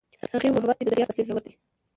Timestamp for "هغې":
0.33-0.47